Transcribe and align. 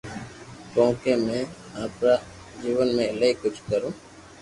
ڪونڪھ 0.73 1.05
مني 1.25 1.39
آپرا 1.83 2.13
جيون 2.61 2.87
۾ 2.97 2.99
ايلائي 3.11 3.33
ڪجھ 3.41 3.59
ڪروو 3.69 3.89